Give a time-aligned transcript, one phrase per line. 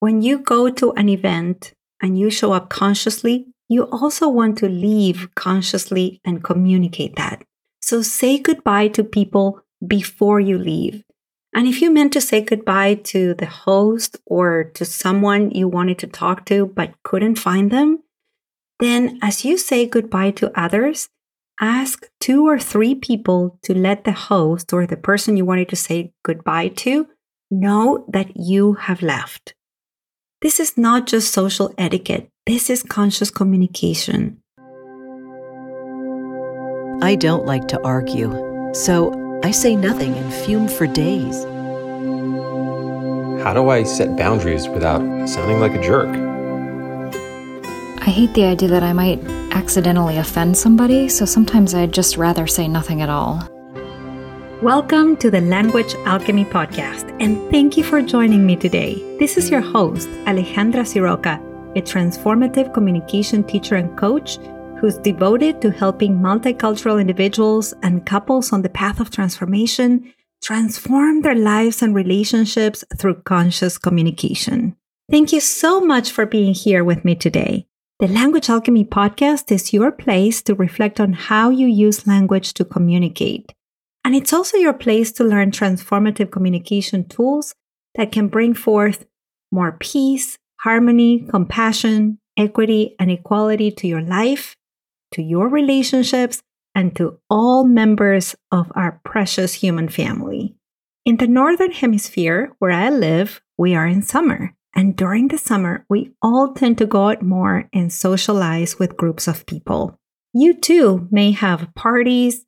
[0.00, 4.68] When you go to an event and you show up consciously, you also want to
[4.68, 7.44] leave consciously and communicate that.
[7.82, 11.04] So say goodbye to people before you leave.
[11.54, 15.98] And if you meant to say goodbye to the host or to someone you wanted
[15.98, 18.02] to talk to but couldn't find them,
[18.78, 21.10] then as you say goodbye to others,
[21.60, 25.76] ask two or three people to let the host or the person you wanted to
[25.76, 27.08] say goodbye to
[27.50, 29.54] know that you have left.
[30.42, 34.40] This is not just social etiquette, this is conscious communication.
[37.02, 38.30] I don't like to argue,
[38.72, 39.12] so
[39.44, 41.44] I say nothing and fume for days.
[43.44, 46.08] How do I set boundaries without sounding like a jerk?
[48.00, 52.46] I hate the idea that I might accidentally offend somebody, so sometimes I'd just rather
[52.46, 53.46] say nothing at all.
[54.62, 58.96] Welcome to the Language Alchemy Podcast, and thank you for joining me today.
[59.18, 61.40] This is your host, Alejandra Siroca,
[61.78, 64.36] a transformative communication teacher and coach
[64.78, 71.34] who's devoted to helping multicultural individuals and couples on the path of transformation transform their
[71.34, 74.76] lives and relationships through conscious communication.
[75.10, 77.66] Thank you so much for being here with me today.
[77.98, 82.66] The Language Alchemy podcast is your place to reflect on how you use language to
[82.66, 83.54] communicate.
[84.04, 87.54] And it's also your place to learn transformative communication tools
[87.94, 89.06] that can bring forth
[89.52, 94.56] more peace, harmony, compassion, equity, and equality to your life,
[95.12, 96.42] to your relationships,
[96.74, 100.54] and to all members of our precious human family.
[101.04, 104.54] In the Northern Hemisphere, where I live, we are in summer.
[104.74, 109.26] And during the summer, we all tend to go out more and socialize with groups
[109.26, 109.98] of people.
[110.32, 112.46] You too may have parties,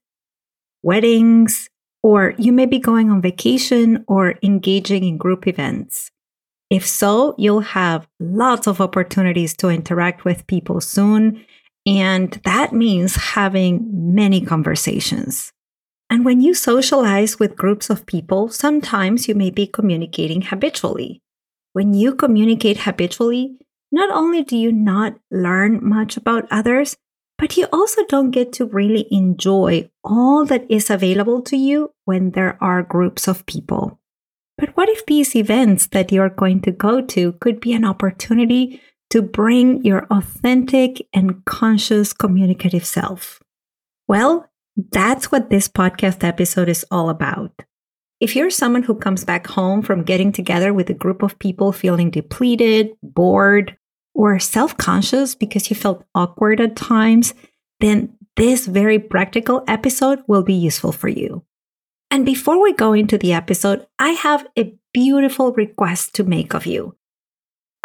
[0.83, 1.69] weddings,
[2.03, 6.11] or you may be going on vacation or engaging in group events.
[6.71, 11.45] If so, you'll have lots of opportunities to interact with people soon,
[11.87, 15.53] and that means having many conversations.
[16.09, 21.23] And when you socialize with groups of people, sometimes you may be communicating habitually.
[21.73, 23.57] When you communicate habitually,
[23.91, 26.97] not only do you not learn much about others,
[27.43, 32.31] but you also don't get to really enjoy all that is available to you when
[32.31, 33.99] there are groups of people.
[34.57, 38.81] But what if these events that you're going to go to could be an opportunity
[39.11, 43.41] to bring your authentic and conscious communicative self?
[44.07, 44.49] Well,
[44.93, 47.65] that's what this podcast episode is all about.
[48.21, 51.73] If you're someone who comes back home from getting together with a group of people
[51.73, 53.77] feeling depleted, bored,
[54.15, 57.35] or self conscious because you felt awkward at times,
[57.81, 61.45] then this very practical episode will be useful for you.
[62.11, 66.67] And before we go into the episode, I have a beautiful request to make of
[66.67, 66.95] you.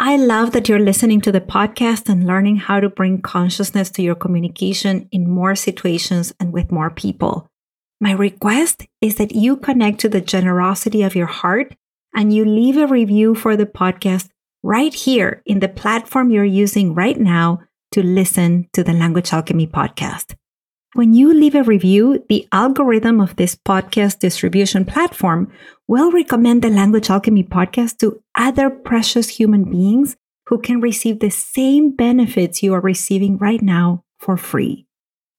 [0.00, 4.02] I love that you're listening to the podcast and learning how to bring consciousness to
[4.02, 7.48] your communication in more situations and with more people.
[8.00, 11.74] My request is that you connect to the generosity of your heart
[12.14, 14.28] and you leave a review for the podcast
[14.62, 17.60] right here in the platform you're using right now
[17.92, 20.34] to listen to the Language Alchemy podcast.
[20.94, 25.52] When you leave a review, the algorithm of this podcast distribution platform
[25.86, 31.30] will recommend the Language Alchemy podcast to other precious human beings who can receive the
[31.30, 34.86] same benefits you are receiving right now for free.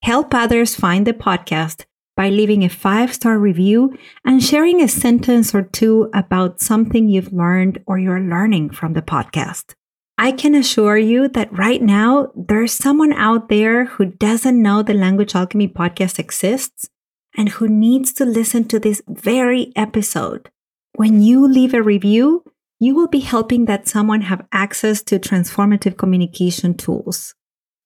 [0.03, 1.85] Help others find the podcast
[2.19, 7.31] by leaving a five star review and sharing a sentence or two about something you've
[7.31, 9.73] learned or you're learning from the podcast.
[10.17, 14.93] I can assure you that right now, there's someone out there who doesn't know the
[14.93, 16.89] Language Alchemy podcast exists
[17.37, 20.49] and who needs to listen to this very episode.
[20.95, 22.43] When you leave a review,
[22.81, 27.33] you will be helping that someone have access to transformative communication tools.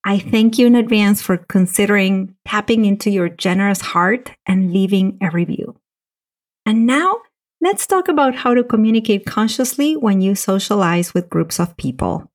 [0.06, 5.32] I thank you in advance for considering tapping into your generous heart and leaving a
[5.32, 5.80] review.
[6.66, 7.22] And now,
[7.62, 12.30] let's talk about how to communicate consciously when you socialize with groups of people.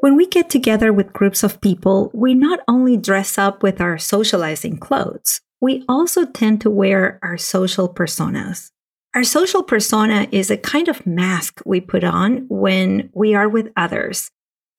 [0.00, 3.98] When we get together with groups of people, we not only dress up with our
[3.98, 8.70] socializing clothes, we also tend to wear our social personas.
[9.14, 13.70] Our social persona is a kind of mask we put on when we are with
[13.76, 14.30] others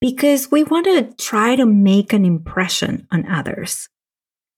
[0.01, 3.89] because we want to try to make an impression on others.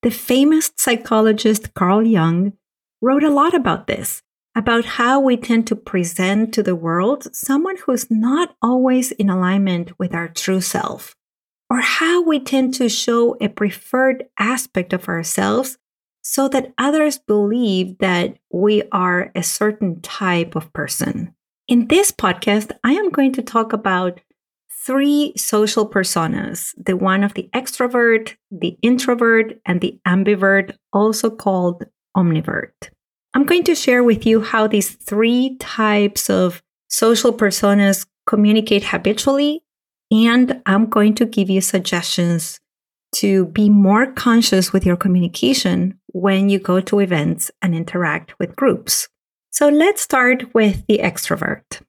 [0.02, 2.54] The famous psychologist Carl Jung
[3.02, 4.22] wrote a lot about this,
[4.56, 10.00] about how we tend to present to the world someone who's not always in alignment
[10.00, 11.16] with our true self,
[11.70, 15.78] or how we tend to show a preferred aspect of ourselves
[16.28, 21.32] so that others believe that we are a certain type of person.
[21.68, 24.20] In this podcast, I am going to talk about
[24.72, 31.86] three social personas the one of the extrovert, the introvert, and the ambivert, also called
[32.18, 32.90] omnivert.
[33.36, 39.62] I'm going to share with you how these three types of social personas communicate habitually,
[40.12, 42.60] and I'm going to give you suggestions
[43.16, 48.56] to be more conscious with your communication when you go to events and interact with
[48.56, 49.08] groups.
[49.52, 51.82] So let's start with the extrovert.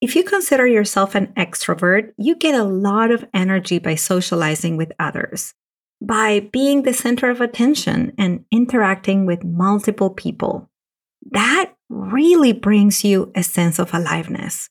[0.00, 4.92] If you consider yourself an extrovert, you get a lot of energy by socializing with
[4.98, 5.54] others,
[6.00, 10.68] by being the center of attention and interacting with multiple people.
[11.30, 14.68] That really brings you a sense of aliveness.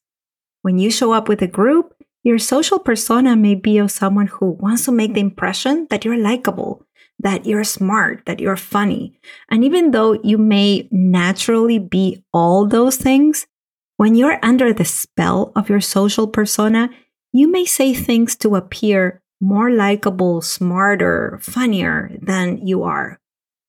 [0.64, 4.52] When you show up with a group, your social persona may be of someone who
[4.52, 6.86] wants to make the impression that you're likable,
[7.20, 9.20] that you're smart, that you're funny.
[9.50, 13.48] And even though you may naturally be all those things,
[13.98, 16.90] when you're under the spell of your social persona,
[17.34, 23.20] you may say things to appear more likable, smarter, funnier than you are,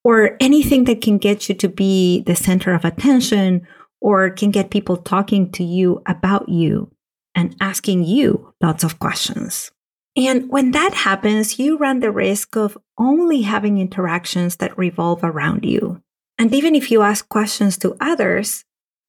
[0.05, 3.67] or anything that can get you to be the center of attention
[4.01, 6.91] or can get people talking to you about you
[7.35, 9.71] and asking you lots of questions.
[10.17, 15.65] And when that happens, you run the risk of only having interactions that revolve around
[15.65, 16.03] you.
[16.39, 18.65] And even if you ask questions to others,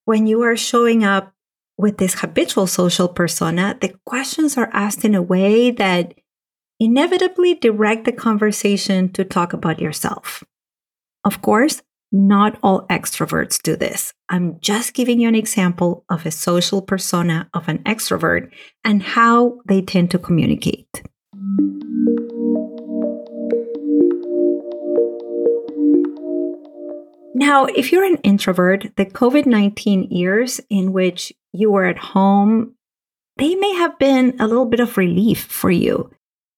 [0.06, 1.34] when you are showing up
[1.78, 6.14] with this habitual social persona, the questions are asked in a way that
[6.80, 10.44] inevitably direct the conversation to talk about yourself.
[11.24, 11.82] Of course,
[12.14, 14.14] not all extroverts do this.
[14.30, 18.52] I'm just giving you an example of a social persona of an extrovert
[18.86, 21.02] and how they tend to communicate.
[27.36, 32.76] Now, if you're an introvert, the COVID 19 years in which you were at home,
[33.38, 36.12] they may have been a little bit of relief for you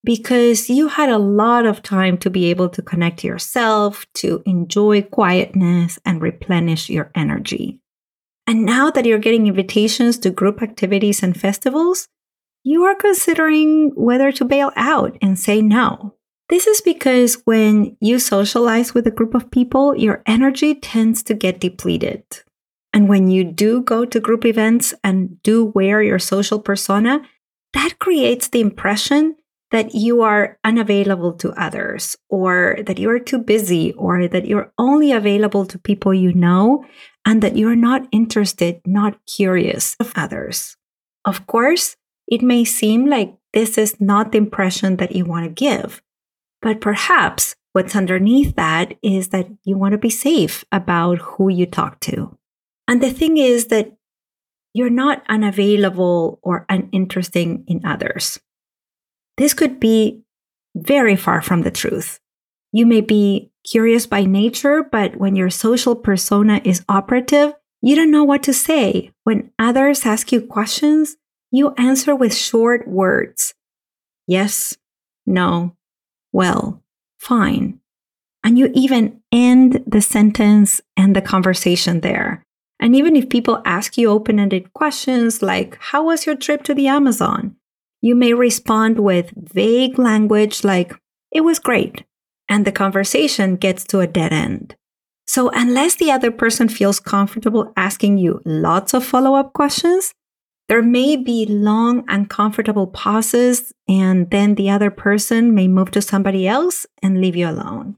[0.06, 4.42] because you had a lot of time to be able to connect to yourself, to
[4.46, 7.80] enjoy quietness, and replenish your energy.
[8.48, 12.08] And now that you're getting invitations to group activities and festivals,
[12.64, 16.16] you are considering whether to bail out and say no.
[16.50, 21.34] This is because when you socialize with a group of people, your energy tends to
[21.34, 22.24] get depleted.
[22.94, 27.22] And when you do go to group events and do wear your social persona,
[27.74, 29.36] that creates the impression
[29.76, 35.12] that you are unavailable to others or that you're too busy or that you're only
[35.12, 36.86] available to people you know
[37.26, 40.78] and that you're not interested, not curious of others.
[41.26, 45.52] Of course, it may seem like this is not the impression that you want to
[45.52, 46.02] give,
[46.62, 51.66] but perhaps what's underneath that is that you want to be safe about who you
[51.66, 52.38] talk to.
[52.88, 53.92] And the thing is that
[54.74, 58.40] you're not unavailable or uninteresting in others.
[59.38, 60.24] This could be
[60.76, 62.20] very far from the truth.
[62.72, 68.12] You may be curious by nature, but when your social persona is operative, you don't
[68.12, 69.12] know what to say.
[69.24, 71.18] When others ask you questions,
[71.52, 73.54] you answer with short words
[74.28, 74.76] yes,
[75.26, 75.76] no,
[76.32, 76.84] well,
[77.20, 77.80] fine.
[78.44, 82.44] And you even end the sentence and the conversation there.
[82.80, 86.74] And even if people ask you open ended questions like, How was your trip to
[86.74, 87.56] the Amazon?
[88.06, 90.94] You may respond with vague language like,
[91.32, 92.04] it was great,
[92.48, 94.76] and the conversation gets to a dead end.
[95.26, 100.14] So, unless the other person feels comfortable asking you lots of follow up questions,
[100.70, 106.48] there may be long, uncomfortable pauses, and then the other person may move to somebody
[106.48, 107.96] else and leave you alone.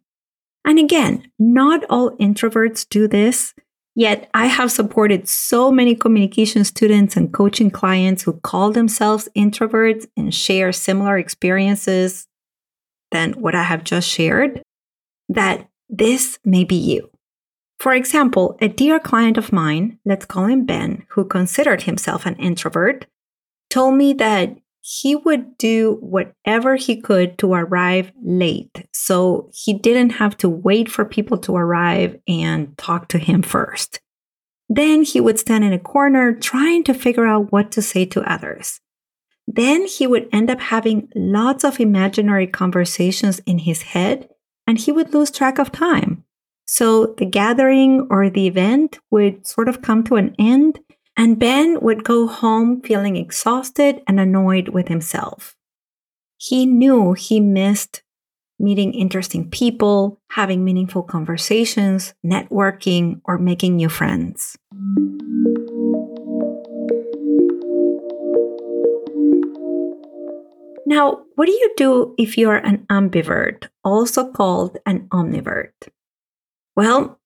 [0.63, 3.53] And again, not all introverts do this.
[3.97, 10.05] Yet I have supported so many communication students and coaching clients who call themselves introverts
[10.15, 12.27] and share similar experiences
[13.09, 14.61] than what I have just shared
[15.29, 17.09] that this may be you.
[17.79, 22.35] For example, a dear client of mine, let's call him Ben, who considered himself an
[22.35, 23.07] introvert,
[23.71, 24.55] told me that
[24.89, 28.87] he would do whatever he could to arrive late.
[28.93, 33.99] So he didn't have to wait for people to arrive and talk to him first.
[34.69, 38.31] Then he would stand in a corner trying to figure out what to say to
[38.31, 38.79] others.
[39.45, 44.29] Then he would end up having lots of imaginary conversations in his head
[44.65, 46.23] and he would lose track of time.
[46.65, 50.79] So the gathering or the event would sort of come to an end
[51.17, 55.55] and Ben would go home feeling exhausted and annoyed with himself.
[56.37, 58.03] He knew he missed
[58.59, 64.57] meeting interesting people, having meaningful conversations, networking, or making new friends.
[70.85, 75.73] Now, what do you do if you're an ambivert, also called an omnivert?
[76.75, 77.19] Well,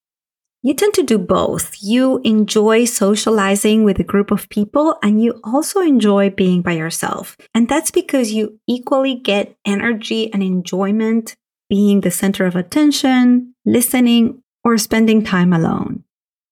[0.62, 1.76] you tend to do both.
[1.82, 7.36] You enjoy socializing with a group of people and you also enjoy being by yourself.
[7.52, 11.36] And that's because you equally get energy and enjoyment
[11.68, 16.04] being the center of attention, listening, or spending time alone.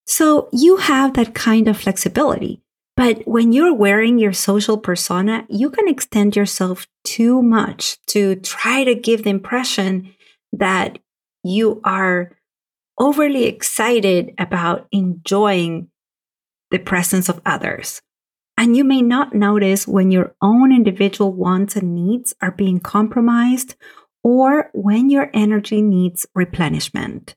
[0.07, 2.62] So you have that kind of flexibility.
[2.97, 8.83] But when you're wearing your social persona, you can extend yourself too much to try
[8.83, 10.14] to give the impression
[10.52, 10.99] that
[11.45, 12.33] you are
[13.00, 15.88] overly excited about enjoying
[16.71, 18.00] the presence of others.
[18.57, 23.75] And you may not notice when your own individual wants and needs are being compromised
[24.23, 27.35] or when your energy needs replenishment.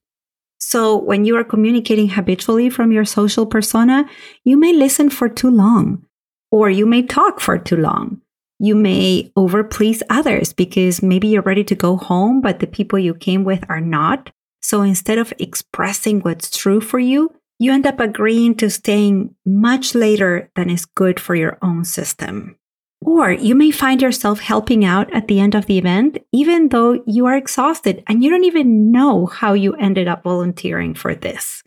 [0.59, 4.09] So, when you are communicating habitually from your social persona,
[4.43, 6.05] you may listen for too long,
[6.51, 8.21] or you may talk for too long.
[8.59, 13.13] You may overplease others because maybe you're ready to go home, but the people you
[13.13, 14.31] came with are not.
[14.63, 19.93] So instead of expressing what's true for you, you end up agreeing to staying much
[19.93, 22.57] later than is good for your own system.
[23.01, 27.03] Or you may find yourself helping out at the end of the event, even though
[27.05, 31.61] you are exhausted and you don't even know how you ended up volunteering for this.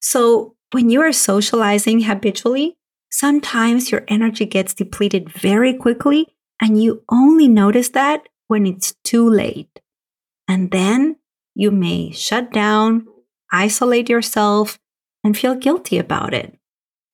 [0.00, 2.76] So, when you are socializing habitually,
[3.10, 6.28] sometimes your energy gets depleted very quickly,
[6.60, 9.80] and you only notice that when it's too late.
[10.46, 11.16] And then
[11.54, 13.06] you may shut down,
[13.52, 14.78] isolate yourself,
[15.24, 16.56] and feel guilty about it.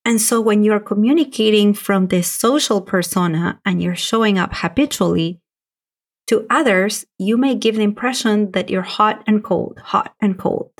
[0.04, 5.40] And so when you're communicating from this social persona and you're showing up habitually
[6.28, 10.70] to others, you may give the impression that you're hot and cold, hot and cold.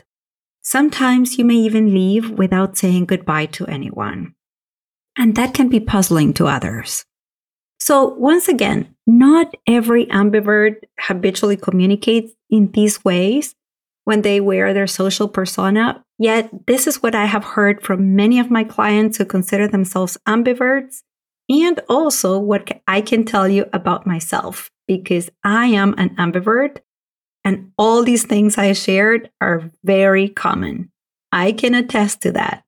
[0.63, 4.35] Sometimes you may even leave without saying goodbye to anyone.
[5.17, 7.05] And that can be puzzling to others.
[7.81, 13.55] So once again, not every ambivert habitually communicates in these ways
[14.05, 16.05] when they wear their social persona.
[16.19, 20.17] Yet, this is what I have heard from many of my clients who consider themselves
[20.27, 21.03] ambiverts,
[21.49, 26.79] and also what I can tell you about myself, because I am an ambivert,
[27.45, 30.91] and all these things I shared are very common.
[31.31, 32.65] I can attest to that.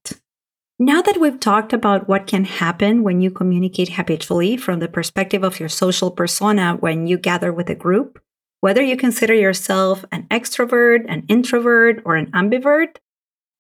[0.79, 5.43] Now that we've talked about what can happen when you communicate habitually from the perspective
[5.43, 8.21] of your social persona when you gather with a group,
[8.61, 12.97] whether you consider yourself an extrovert, an introvert, or an ambivert,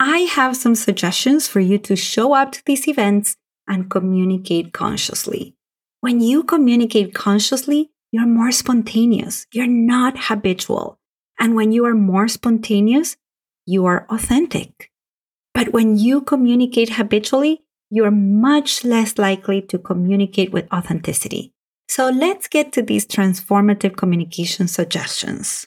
[0.00, 3.36] I have some suggestions for you to show up to these events
[3.66, 5.54] and communicate consciously.
[6.00, 9.46] When you communicate consciously, you're more spontaneous.
[9.52, 10.98] You're not habitual.
[11.38, 13.16] And when you are more spontaneous,
[13.66, 14.90] you are authentic.
[15.52, 21.52] But when you communicate habitually, you're much less likely to communicate with authenticity.
[21.88, 25.66] So let's get to these transformative communication suggestions.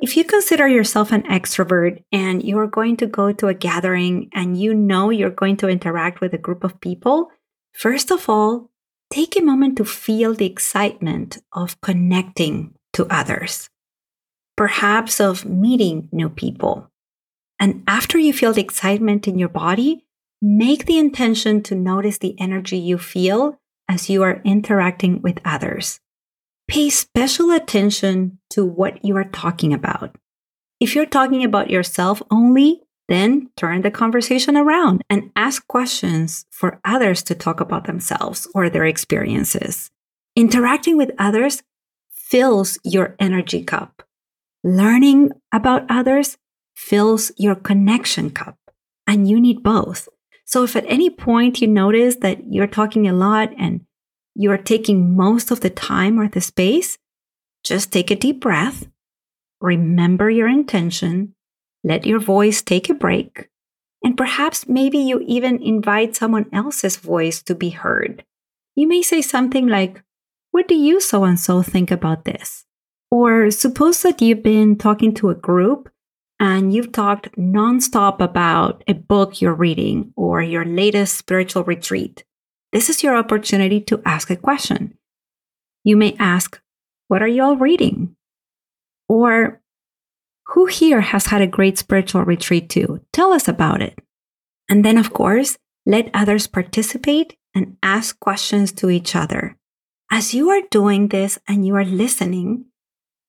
[0.00, 4.56] If you consider yourself an extrovert and you're going to go to a gathering and
[4.56, 7.28] you know you're going to interact with a group of people,
[7.72, 8.70] first of all,
[9.10, 13.68] take a moment to feel the excitement of connecting to others,
[14.56, 16.88] perhaps of meeting new people.
[17.58, 20.04] And after you feel the excitement in your body,
[20.40, 26.00] make the intention to notice the energy you feel as you are interacting with others.
[26.68, 30.16] Pay special attention to what you are talking about.
[30.80, 36.78] If you're talking about yourself only, then turn the conversation around and ask questions for
[36.84, 39.90] others to talk about themselves or their experiences.
[40.36, 41.62] Interacting with others
[42.12, 44.02] fills your energy cup.
[44.62, 46.36] Learning about others
[46.78, 48.56] fills your connection cup,
[49.04, 50.08] and you need both.
[50.44, 53.80] So, if at any point you notice that you're talking a lot and
[54.34, 56.96] you're taking most of the time or the space,
[57.64, 58.88] just take a deep breath,
[59.60, 61.34] remember your intention,
[61.82, 63.50] let your voice take a break,
[64.04, 68.24] and perhaps maybe you even invite someone else's voice to be heard.
[68.76, 70.04] You may say something like,
[70.52, 72.64] what do you so and so think about this?
[73.10, 75.90] Or suppose that you've been talking to a group
[76.40, 82.24] and you've talked nonstop about a book you're reading or your latest spiritual retreat.
[82.72, 84.94] This is your opportunity to ask a question.
[85.84, 86.60] You may ask,
[87.08, 88.16] What are you all reading?
[89.08, 89.60] Or,
[90.54, 93.00] Who here has had a great spiritual retreat too?
[93.12, 93.98] Tell us about it.
[94.68, 99.56] And then, of course, let others participate and ask questions to each other.
[100.10, 102.66] As you are doing this and you are listening,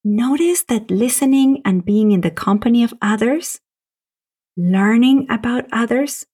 [0.03, 3.59] notice that listening and being in the company of others,
[4.55, 6.25] learning about others,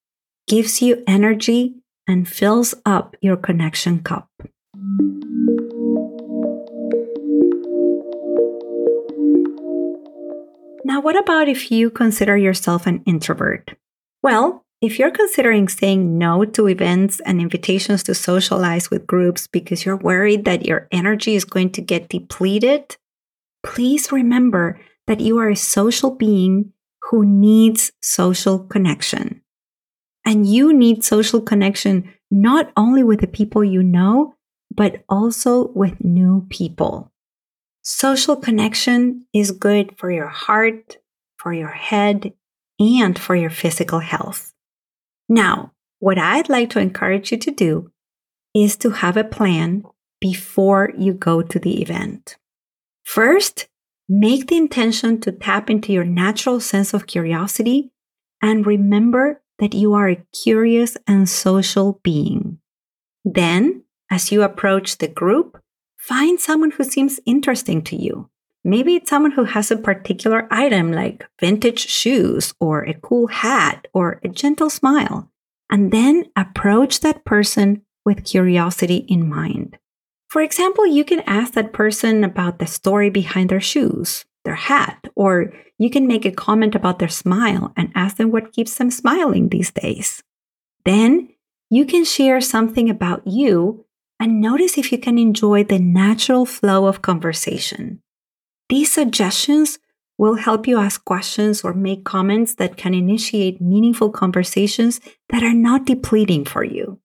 [0.47, 1.75] gives you energy
[2.07, 4.29] and fills up your connection cup.
[10.83, 13.71] Now, what about if you consider yourself an introvert?
[14.21, 19.83] Well, if you're considering saying no to events and invitations to socialize with groups because
[19.83, 22.97] you're worried that your energy is going to get depleted,
[23.65, 26.71] please remember that you are a social being
[27.09, 29.41] who needs social connection.
[30.23, 34.35] And you need social connection not only with the people you know,
[34.73, 37.11] but also with new people.
[37.83, 40.97] Social connection is good for your heart,
[41.37, 42.33] for your head,
[42.79, 44.53] and for your physical health.
[45.29, 47.91] Now, what I'd like to encourage you to do
[48.53, 49.83] is to have a plan
[50.19, 52.37] before you go to the event.
[53.05, 53.67] First,
[54.09, 57.91] make the intention to tap into your natural sense of curiosity
[58.41, 62.59] and remember that you are a curious and social being.
[63.23, 65.61] Then, as you approach the group,
[65.97, 68.29] find someone who seems interesting to you.
[68.63, 73.87] Maybe it's someone who has a particular item like vintage shoes or a cool hat
[73.93, 75.31] or a gentle smile.
[75.69, 79.77] And then approach that person with curiosity in mind.
[80.35, 85.07] For example, you can ask that person about the story behind their shoes, their hat,
[85.15, 88.91] or you can make a comment about their smile and ask them what keeps them
[88.91, 90.21] smiling these days.
[90.83, 91.29] Then
[91.69, 93.85] you can share something about you
[94.19, 98.01] and notice if you can enjoy the natural flow of conversation.
[98.67, 99.79] These suggestions
[100.17, 104.99] will help you ask questions or make comments that can initiate meaningful conversations
[105.29, 106.99] that are not depleting for you.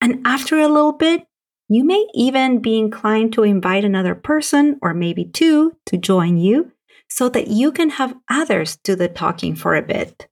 [0.00, 1.26] And after a little bit,
[1.72, 6.72] you may even be inclined to invite another person or maybe two to join you
[7.08, 10.26] so that you can have others do the talking for a bit.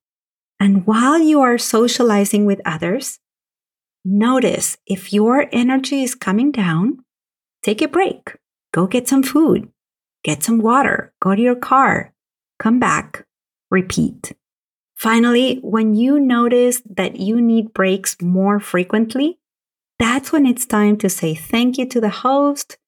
[0.59, 3.21] And while you are socializing with others,
[4.05, 7.05] notice if your energy is coming down,
[7.63, 8.37] take a break,
[8.75, 9.69] go get some food,
[10.25, 12.13] get some water, go to your car,
[12.59, 13.25] come back,
[13.71, 14.33] repeat.
[14.97, 19.38] Finally, when you notice that you need breaks more frequently,
[19.99, 22.79] that's when it's time to say thank you to the host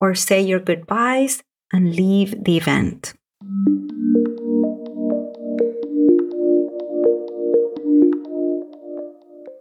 [0.00, 3.14] or say your goodbyes and leave the event.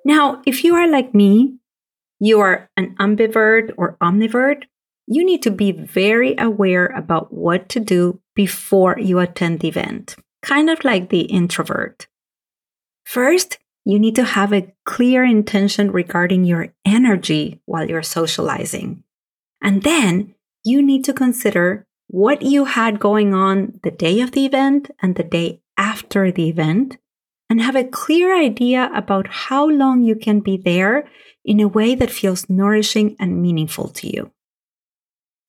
[0.04, 1.58] Now, if you are like me,
[2.20, 4.63] you are an ambivert or omnivert,
[5.08, 10.15] you need to be very aware about what to do before you attend the event,
[10.41, 12.08] kind of like the introvert.
[13.04, 19.04] First, you need to have a clear intention regarding your energy while you're socializing.
[19.62, 24.45] And then you need to consider what you had going on the day of the
[24.45, 26.98] event and the day after the event,
[27.50, 31.08] and have a clear idea about how long you can be there
[31.43, 34.32] in a way that feels nourishing and meaningful to you.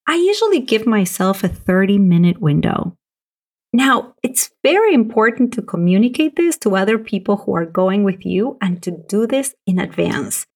[0.07, 2.96] I usually give myself a 30 minute window.
[3.77, 8.57] Now, it's very important to communicate this to other people who are going with you
[8.59, 10.47] and to do this in advance.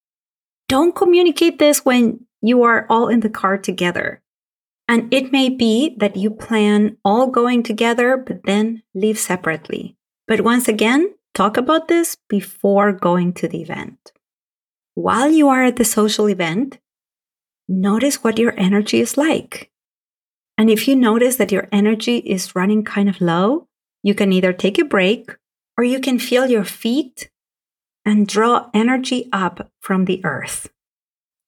[0.70, 4.22] Don't communicate this when you are all in the car together.
[4.88, 9.98] And it may be that you plan all going together, but then leave separately.
[10.26, 14.12] But once again, talk about this before going to the event.
[14.94, 16.78] While you are at the social event,
[17.68, 19.69] notice what your energy is like.
[20.60, 23.66] And if you notice that your energy is running kind of low,
[24.02, 25.34] you can either take a break
[25.78, 27.30] or you can feel your feet
[28.04, 30.68] and draw energy up from the earth.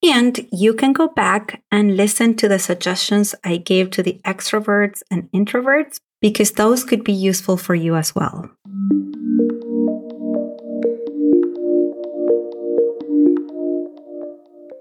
[0.03, 5.03] And you can go back and listen to the suggestions I gave to the extroverts
[5.11, 8.51] and introverts because those could be useful for you as well.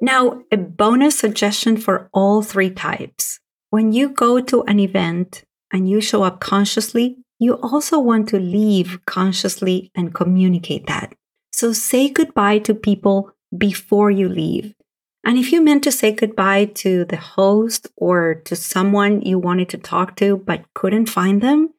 [0.02, 3.42] Now, a bonus suggestion for all three types.
[3.72, 8.38] When you go to an event and you show up consciously, you also want to
[8.38, 11.16] leave consciously and communicate that.
[11.54, 14.76] So say goodbye to people before you leave.
[15.24, 19.70] And if you meant to say goodbye to the host or to someone you wanted
[19.70, 21.74] to talk to but couldn't find them,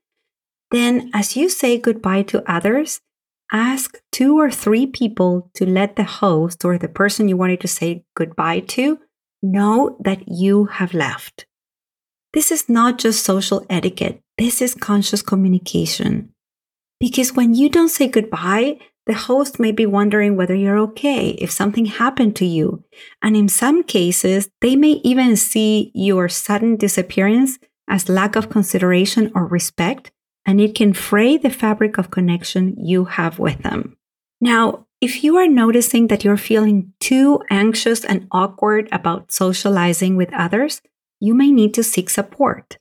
[0.70, 3.02] then as you say goodbye to others,
[3.52, 7.68] ask two or three people to let the host or the person you wanted to
[7.68, 8.98] say goodbye to
[9.42, 11.44] know that you have left.
[12.32, 16.30] This is not just social etiquette, this is conscious communication.
[16.98, 21.50] Because when you don't say goodbye, the host may be wondering whether you're okay, if
[21.50, 22.84] something happened to you.
[23.20, 29.32] And in some cases, they may even see your sudden disappearance as lack of consideration
[29.34, 30.12] or respect,
[30.46, 33.96] and it can fray the fabric of connection you have with them.
[34.40, 40.32] Now, if you are noticing that you're feeling too anxious and awkward about socializing with
[40.32, 40.80] others,
[41.22, 42.78] you may need to seek support.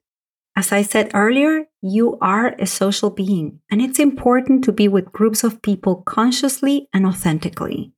[0.56, 5.12] As I said earlier, you are a social being, and it's important to be with
[5.12, 7.94] groups of people consciously and authentically.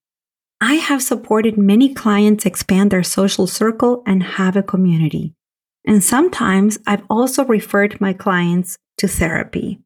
[0.60, 5.34] I have supported many clients expand their social circle and have a community.
[5.88, 9.79] And sometimes I've also referred my clients to therapy.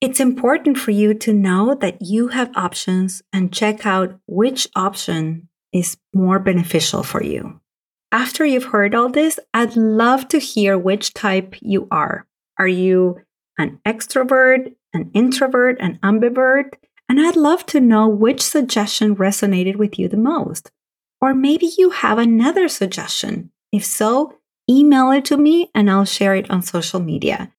[0.00, 5.48] It's important for you to know that you have options and check out which option
[5.72, 7.59] is more beneficial for you.
[8.12, 12.26] After you've heard all this, I'd love to hear which type you are.
[12.58, 13.20] Are you
[13.56, 16.74] an extrovert, an introvert, an ambivert?
[17.08, 20.70] And I'd love to know which suggestion resonated with you the most.
[21.20, 23.50] Or maybe you have another suggestion.
[23.72, 27.52] If so, email it to me and I'll share it on social media.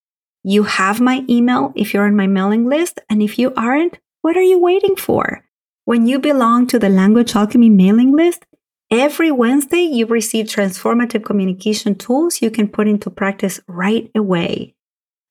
[0.44, 3.00] You have my email if you're on my mailing list.
[3.10, 5.46] And if you aren't, what are you waiting for?
[5.86, 8.46] When you belong to the Language Alchemy mailing list,
[8.92, 14.76] Every Wednesday, you receive transformative communication tools you can put into practice right away.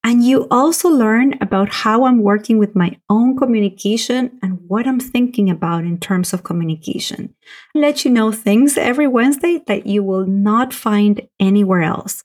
[0.03, 4.99] And you also learn about how I'm working with my own communication and what I'm
[4.99, 7.35] thinking about in terms of communication.
[7.77, 12.25] I let you know things every Wednesday that you will not find anywhere else.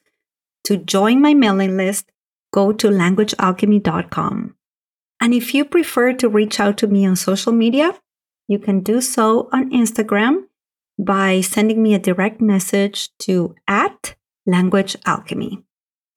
[0.64, 2.14] To join my mailing list,
[2.54, 4.56] go to languagealchemy.com.
[5.20, 8.00] And if you prefer to reach out to me on social media,
[8.48, 10.46] you can do so on Instagram
[10.98, 15.64] by sending me a direct message to at Language Alchemy.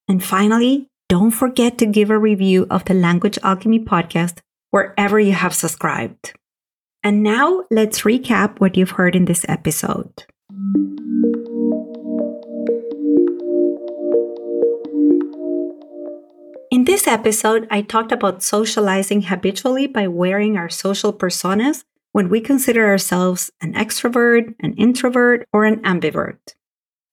[0.07, 4.39] And finally, don't forget to give a review of the Language Alchemy podcast
[4.69, 6.33] wherever you have subscribed.
[7.03, 10.25] And now let's recap what you've heard in this episode.
[16.71, 22.41] In this episode, I talked about socializing habitually by wearing our social personas when we
[22.41, 26.55] consider ourselves an extrovert, an introvert, or an ambivert.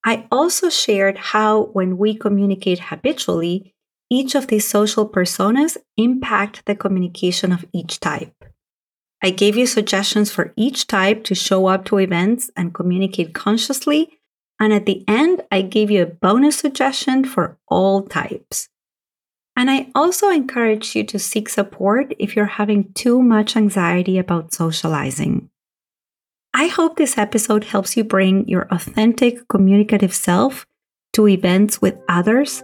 [0.05, 3.75] I also shared how, when we communicate habitually,
[4.09, 8.33] each of these social personas impact the communication of each type.
[9.23, 14.21] I gave you suggestions for each type to show up to events and communicate consciously.
[14.61, 18.69] And at the end, I gave you a bonus suggestion for all types.
[19.57, 24.53] And I also encourage you to seek support if you're having too much anxiety about
[24.53, 25.49] socializing.
[26.53, 30.67] I hope this episode helps you bring your authentic communicative self
[31.15, 32.63] to events with others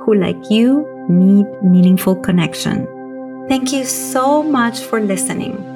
[0.00, 2.86] who, like you, need meaningful connection.
[3.48, 5.66] Thank you so much for listening.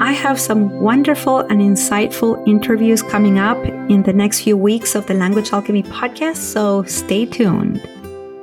[0.00, 5.06] I have some wonderful and insightful interviews coming up in the next few weeks of
[5.06, 7.82] the Language Alchemy podcast, so stay tuned.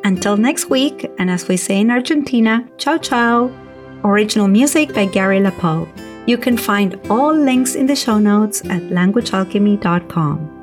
[0.06, 3.50] Until next week, and as we say in Argentina, ciao ciao.
[4.04, 5.89] Original music by Gary LaPoe.
[6.28, 10.55] You can find all links in the show notes at languagealchemy.com.